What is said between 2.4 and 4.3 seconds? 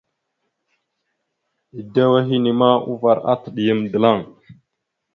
ma uvar ataɗ yam dəlaŋ.